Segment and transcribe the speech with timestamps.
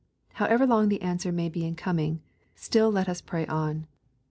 [0.33, 2.23] However long the answer may be in coming,
[2.55, 3.85] still lot us pray on.